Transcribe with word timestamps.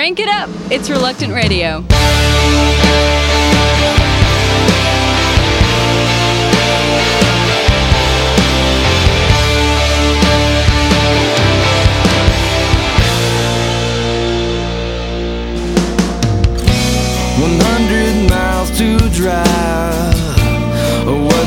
Crank 0.00 0.18
it 0.18 0.30
up. 0.30 0.48
It's 0.70 0.88
Reluctant 0.88 1.34
Radio. 1.34 1.82
One 17.36 17.60
hundred 17.60 18.30
miles 18.30 18.70
to 18.78 18.98
drive. 19.10 19.48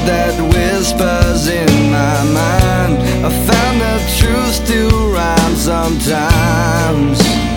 That 0.06 0.38
whispers 0.54 1.48
in 1.48 1.90
my 1.90 2.24
mind. 2.26 3.02
I 3.26 3.30
found 3.48 3.82
the 3.82 3.98
truth 4.20 4.54
still 4.54 5.12
rhymes 5.12 5.62
sometimes. 5.62 7.53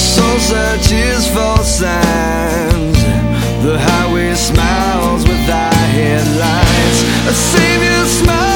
soul 0.00 0.38
searches 0.38 1.26
for 1.28 1.58
signs. 1.62 2.98
The 3.62 3.78
highway 3.78 4.34
smiles 4.34 5.22
with 5.28 5.48
our 5.48 5.74
headlights. 5.96 7.00
A 7.28 7.34
savior 7.34 8.04
smiles. 8.06 8.49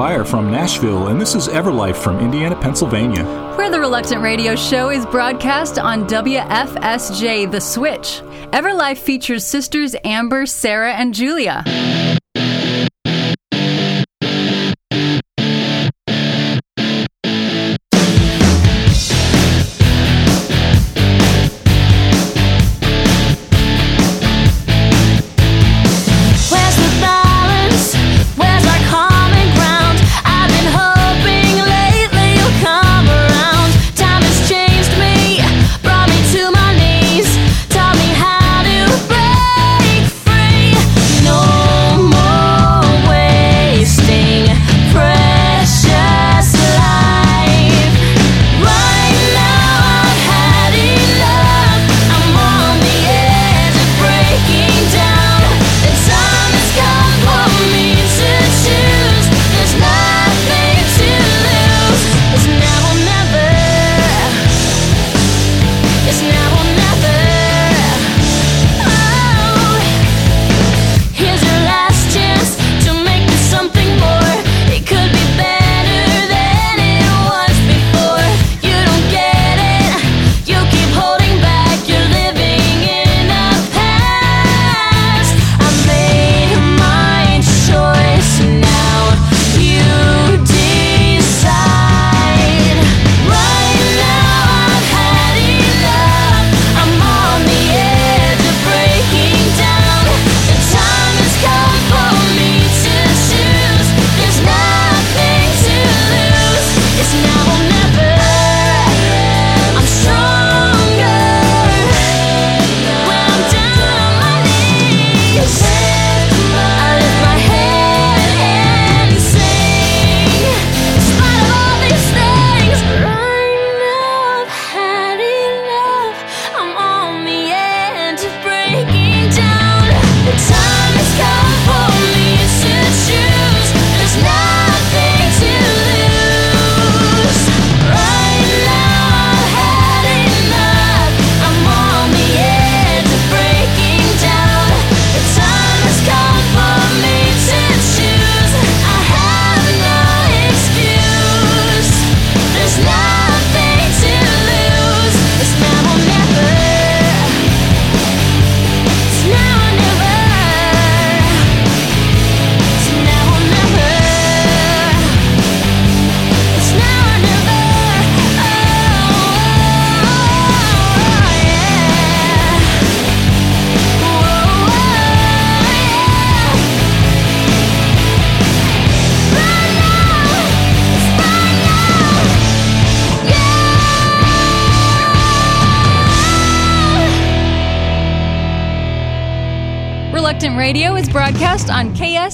Fire 0.00 0.24
from 0.24 0.50
Nashville, 0.50 1.08
and 1.08 1.20
this 1.20 1.34
is 1.34 1.46
Everlife 1.46 1.94
from 1.94 2.20
Indiana, 2.20 2.58
Pennsylvania. 2.58 3.22
Where 3.58 3.70
the 3.70 3.78
Reluctant 3.78 4.22
Radio 4.22 4.56
Show 4.56 4.88
is 4.88 5.04
broadcast 5.04 5.78
on 5.78 6.08
WFSJ 6.08 7.50
The 7.50 7.60
Switch. 7.60 8.22
Everlife 8.54 8.96
features 8.96 9.44
sisters 9.44 9.94
Amber, 10.02 10.46
Sarah, 10.46 10.94
and 10.94 11.12
Julia. 11.12 11.64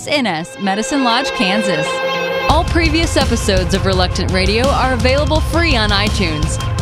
NS 0.08 0.58
Medicine 0.60 1.04
Lodge, 1.04 1.30
Kansas. 1.32 1.86
All 2.50 2.64
previous 2.64 3.16
episodes 3.16 3.74
of 3.74 3.86
Reluctant 3.86 4.32
Radio 4.32 4.66
are 4.68 4.94
available 4.94 5.40
free 5.40 5.76
on 5.76 5.90
iTunes. 5.90 6.75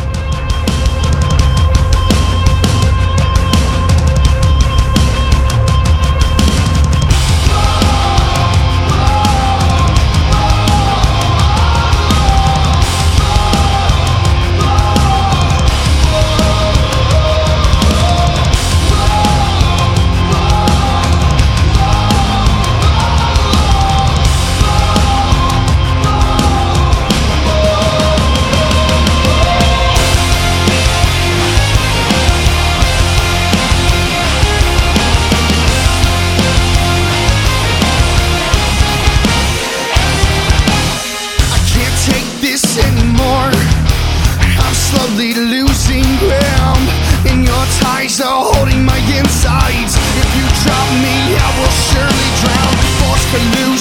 surely 51.94 52.28
drown, 52.42 52.74
forced 52.98 53.28
to 53.30 53.38
lose. 53.54 53.73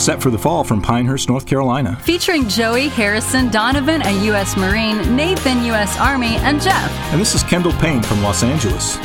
set 0.00 0.22
for 0.22 0.30
the 0.30 0.38
fall 0.38 0.64
from 0.64 0.80
Pinehurst, 0.80 1.28
North 1.28 1.46
Carolina. 1.46 1.96
Featuring 2.02 2.48
Joey, 2.48 2.88
Harrison, 2.88 3.50
Donovan, 3.50 4.02
a 4.02 4.24
U.S. 4.26 4.56
Marine, 4.56 5.14
Nathan, 5.14 5.64
U.S. 5.64 5.98
Army, 5.98 6.36
and 6.36 6.60
Jeff. 6.60 6.90
And 7.12 7.20
this 7.20 7.34
is 7.34 7.42
Kendall 7.42 7.72
Payne 7.74 8.02
from 8.02 8.22
Los 8.22 8.42
Angeles. 8.42 8.98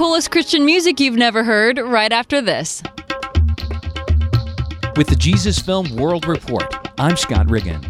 Coolest 0.00 0.30
Christian 0.30 0.64
music 0.64 0.98
you've 0.98 1.14
never 1.14 1.44
heard 1.44 1.76
right 1.76 2.10
after 2.10 2.40
this. 2.40 2.82
With 4.96 5.08
the 5.08 5.16
Jesus 5.18 5.58
Film 5.58 5.94
World 5.94 6.26
Report, 6.26 6.74
I'm 6.98 7.18
Scott 7.18 7.50
Riggin. 7.50 7.82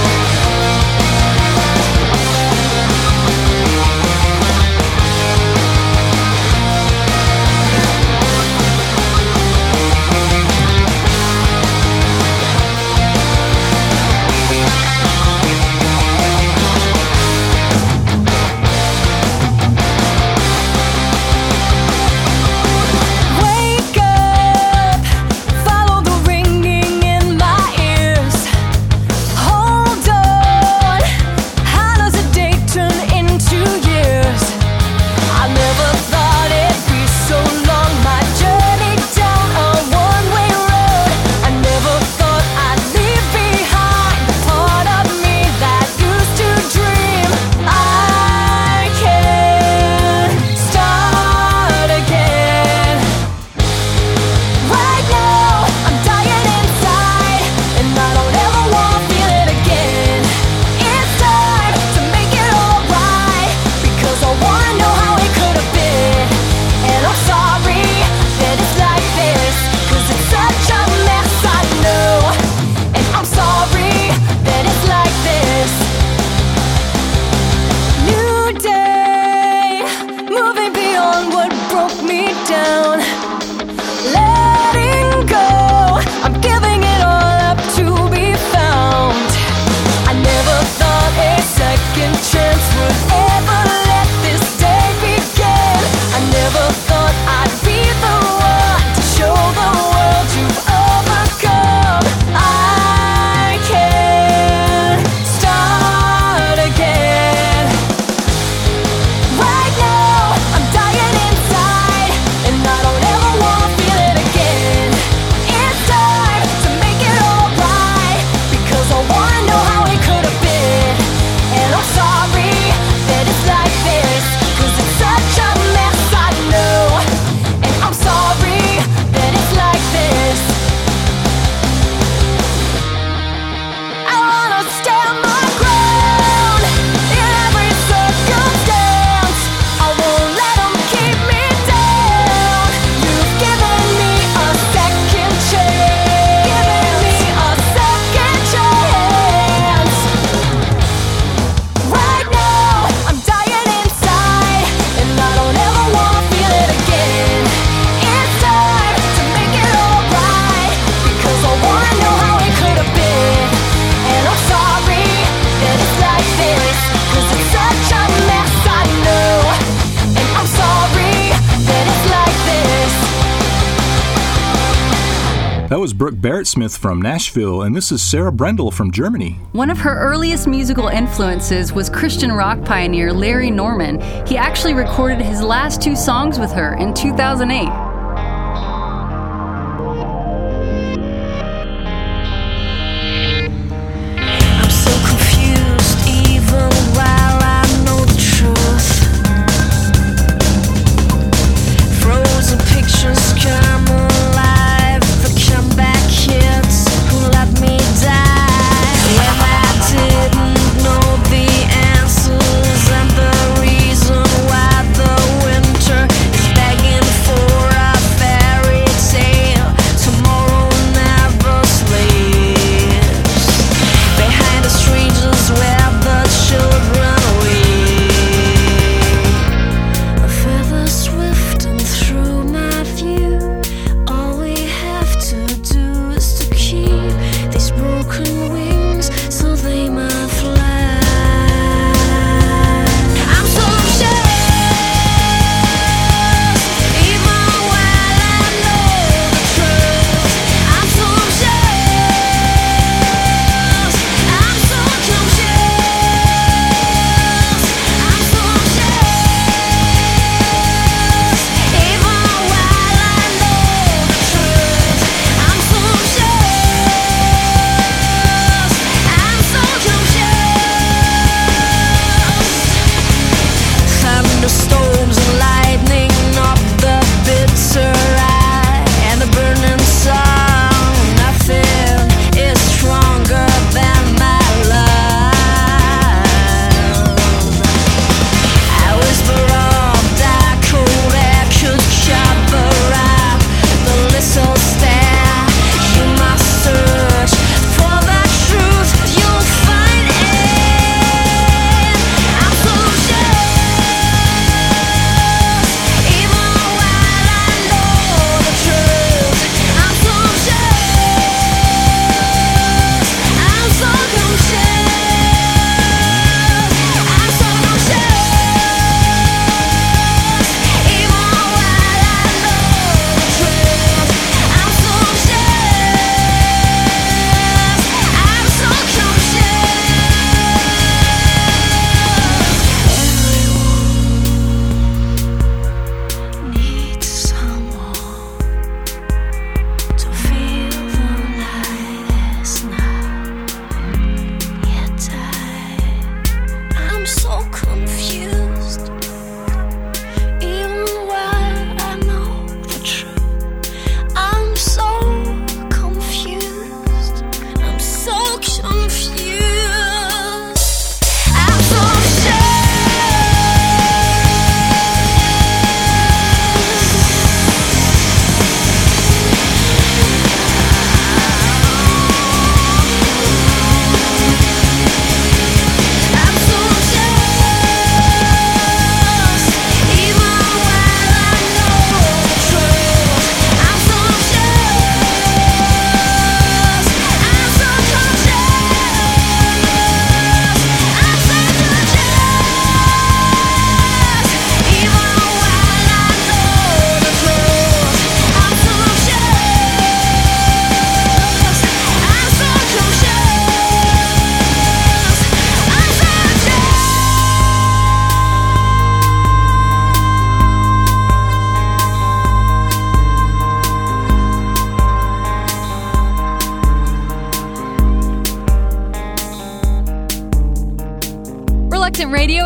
Smith 176.58 176.76
from 176.76 177.00
Nashville, 177.00 177.62
and 177.62 177.76
this 177.76 177.92
is 177.92 178.02
Sarah 178.02 178.32
Brendel 178.32 178.72
from 178.72 178.90
Germany. 178.90 179.38
One 179.52 179.70
of 179.70 179.78
her 179.78 179.96
earliest 179.96 180.48
musical 180.48 180.88
influences 180.88 181.72
was 181.72 181.88
Christian 181.88 182.32
rock 182.32 182.64
pioneer 182.64 183.12
Larry 183.12 183.48
Norman. 183.48 184.00
He 184.26 184.36
actually 184.36 184.74
recorded 184.74 185.20
his 185.20 185.40
last 185.40 185.80
two 185.80 185.94
songs 185.94 186.36
with 186.36 186.50
her 186.50 186.74
in 186.74 186.94
2008. 186.94 187.87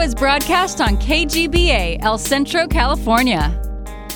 is 0.03 0.17
broadcast 0.17 0.81
on 0.81 0.97
KGBA, 0.97 1.99
El 2.03 2.19
Centro, 2.19 2.67
California. 2.67 3.63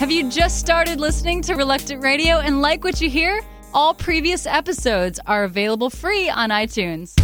Have 0.01 0.11
you 0.11 0.29
just 0.29 0.59
started 0.59 0.99
listening 0.99 1.42
to 1.42 1.55
Reluctant 1.55 2.03
Radio 2.03 2.40
and 2.40 2.61
like 2.61 2.83
what 2.83 3.01
you 3.01 3.09
hear? 3.09 3.40
All 3.72 3.94
previous 3.94 4.46
episodes 4.46 5.20
are 5.27 5.44
available 5.44 5.88
free 5.88 6.29
on 6.29 6.51
iTunes. 6.51 7.14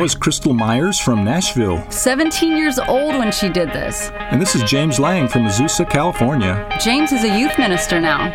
That 0.00 0.04
was 0.04 0.14
Krystal 0.14 0.56
Meyers 0.56 0.98
from 0.98 1.24
Nashville. 1.24 1.84
17 1.90 2.56
years 2.56 2.78
old 2.78 3.16
when 3.16 3.30
she 3.30 3.50
did 3.50 3.68
this. 3.68 4.10
And 4.14 4.40
this 4.40 4.54
is 4.54 4.62
James 4.62 4.98
Lang 4.98 5.28
from 5.28 5.42
Azusa, 5.42 5.84
California. 5.90 6.66
James 6.80 7.12
is 7.12 7.22
a 7.22 7.38
youth 7.38 7.58
minister 7.58 8.00
now. 8.00 8.32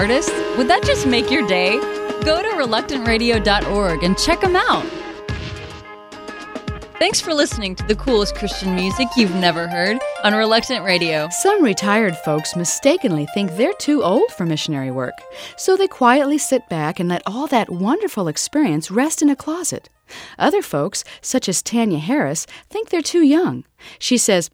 Artists, 0.00 0.32
would 0.56 0.66
that 0.66 0.82
just 0.82 1.06
make 1.06 1.30
your 1.30 1.46
day? 1.46 1.78
Go 2.24 2.40
to 2.40 2.48
reluctantradio.org 2.56 4.02
and 4.02 4.16
check 4.16 4.40
them 4.40 4.56
out. 4.56 4.86
Thanks 6.98 7.20
for 7.20 7.34
listening 7.34 7.74
to 7.74 7.84
the 7.84 7.94
coolest 7.94 8.34
Christian 8.34 8.74
music 8.74 9.08
you've 9.14 9.34
never 9.34 9.68
heard 9.68 9.98
on 10.24 10.32
Reluctant 10.32 10.86
Radio. 10.86 11.28
Some 11.30 11.62
retired 11.62 12.16
folks 12.16 12.56
mistakenly 12.56 13.26
think 13.34 13.52
they're 13.52 13.74
too 13.74 14.02
old 14.02 14.30
for 14.32 14.46
missionary 14.46 14.90
work, 14.90 15.18
so 15.58 15.76
they 15.76 15.86
quietly 15.86 16.38
sit 16.38 16.66
back 16.70 16.98
and 16.98 17.06
let 17.06 17.22
all 17.26 17.46
that 17.48 17.68
wonderful 17.68 18.26
experience 18.26 18.90
rest 18.90 19.20
in 19.20 19.28
a 19.28 19.36
closet. 19.36 19.90
Other 20.38 20.62
folks, 20.62 21.04
such 21.20 21.46
as 21.46 21.62
Tanya 21.62 21.98
Harris, 21.98 22.46
think 22.70 22.88
they're 22.88 23.02
too 23.02 23.22
young. 23.22 23.64
She 23.98 24.16
says, 24.16 24.48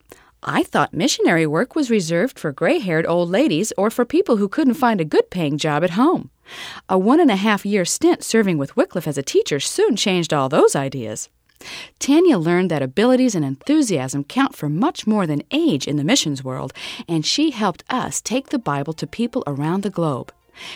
I 0.49 0.63
thought 0.63 0.95
missionary 0.95 1.45
work 1.45 1.75
was 1.75 1.91
reserved 1.91 2.39
for 2.39 2.53
gray 2.53 2.79
haired 2.79 3.05
old 3.05 3.29
ladies 3.29 3.73
or 3.77 3.91
for 3.91 4.05
people 4.05 4.37
who 4.37 4.49
couldn't 4.49 4.75
find 4.75 5.01
a 5.01 5.05
good 5.05 5.29
paying 5.29 5.59
job 5.59 5.83
at 5.83 5.99
home. 5.99 6.31
A 6.89 6.97
one 6.97 7.19
and 7.19 7.33
a 7.33 7.37
half 7.37 7.67
year 7.67 7.85
stint 7.85 8.23
serving 8.23 8.57
with 8.57 8.77
Wycliffe 8.77 9.09
as 9.09 9.19
a 9.19 9.25
teacher 9.25 9.59
soon 9.59 9.97
changed 9.97 10.33
all 10.33 10.49
those 10.49 10.77
ideas. 10.77 11.31
Tanya 11.99 12.39
learned 12.39 12.71
that 12.71 12.81
abilities 12.81 13.35
and 13.35 13.45
enthusiasm 13.45 14.23
count 14.23 14.55
for 14.55 14.69
much 14.69 15.05
more 15.05 15.27
than 15.27 15.43
age 15.51 15.89
in 15.89 15.97
the 15.97 16.05
missions 16.05 16.45
world, 16.45 16.73
and 17.09 17.27
she 17.27 17.51
helped 17.51 17.83
us 17.91 18.21
take 18.21 18.51
the 18.51 18.59
Bible 18.59 18.93
to 18.93 19.07
people 19.07 19.43
around 19.49 19.83
the 19.83 19.91
globe. 19.91 20.33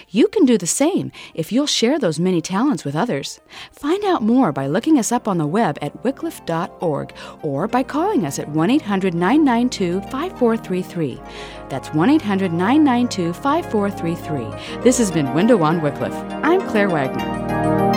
You 0.09 0.29
can 0.29 0.45
do 0.45 0.59
the 0.59 0.66
same 0.66 1.12
if 1.35 1.53
you'll 1.53 1.66
share 1.66 1.99
those 1.99 2.21
many 2.21 2.40
talents 2.40 2.85
with 2.85 2.97
others. 2.97 3.40
Find 3.73 4.05
out 4.05 4.23
more 4.23 4.53
by 4.53 4.66
looking 4.66 4.99
us 4.99 5.12
up 5.12 5.29
on 5.29 5.38
the 5.38 5.47
web 5.47 5.79
at 5.83 6.03
wycliffe.org 6.03 7.14
or 7.43 7.69
by 7.69 7.83
calling 7.83 8.25
us 8.25 8.38
at 8.38 8.49
1 8.49 8.71
800 8.71 9.14
992 9.14 10.01
5433. 10.11 11.21
That's 11.69 11.88
1 11.95 12.11
800 12.11 12.53
992 12.53 13.33
5433. 13.33 14.83
This 14.83 14.99
has 14.99 15.11
been 15.11 15.35
Window 15.35 15.62
on 15.62 15.81
Wycliffe. 15.81 16.14
I'm 16.45 16.61
Claire 16.69 16.88
Wagner. 16.88 17.89